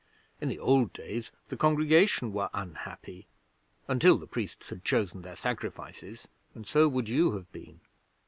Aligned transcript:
In 0.39 0.49
the 0.49 0.57
old 0.57 0.93
days 0.93 1.31
the 1.49 1.55
congregation 1.55 2.33
were 2.33 2.49
unhappy 2.55 3.27
until 3.87 4.17
the 4.17 4.25
priests 4.25 4.67
had 4.71 4.83
chosen 4.83 5.21
their 5.21 5.35
sacrifices; 5.35 6.27
and 6.55 6.65
so 6.65 6.87
would 6.87 7.07
you 7.07 7.33
have 7.33 7.51
been. 7.51 7.81